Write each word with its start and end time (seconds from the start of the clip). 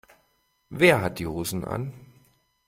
Wer 0.71 0.99
hat 1.01 1.19
die 1.19 1.27
Hosen 1.27 1.63
an? 1.63 1.93